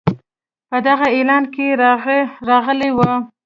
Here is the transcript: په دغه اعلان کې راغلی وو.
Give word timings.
په 0.69 0.77
دغه 0.87 1.05
اعلان 1.15 1.43
کې 1.53 1.65
راغلی 2.49 2.89
وو. 2.93 3.11